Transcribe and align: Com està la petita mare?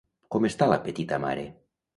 Com 0.35 0.47
està 0.49 0.69
la 0.71 0.79
petita 0.87 1.23
mare? 1.27 1.47